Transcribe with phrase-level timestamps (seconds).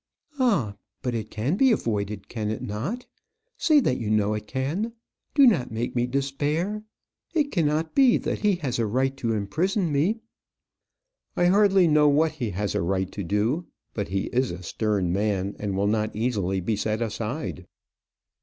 [0.39, 0.73] "Ah!
[1.03, 3.05] but it can be avoided; can it not?
[3.55, 4.93] Say that you know it can.
[5.35, 6.83] Do not make me despair.
[7.35, 10.17] It cannot be that he has a right to imprison me."
[11.37, 13.67] "I hardly know what he has a right to do.
[13.93, 17.67] But he is a stern man, and will not easily be set aside."